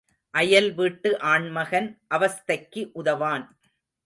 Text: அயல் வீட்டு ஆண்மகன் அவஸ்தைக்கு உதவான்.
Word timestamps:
அயல் 0.33 0.73
வீட்டு 0.73 1.19
ஆண்மகன் 1.19 1.89
அவஸ்தைக்கு 2.09 2.89
உதவான். 2.93 3.45